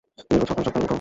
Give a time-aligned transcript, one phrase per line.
[0.19, 0.89] তুমি রোজ সকাল সকাল ওঠো।